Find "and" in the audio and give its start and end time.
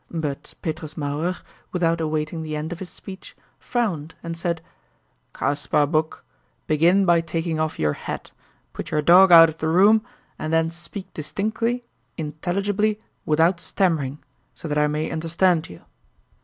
4.23-4.35, 10.39-10.51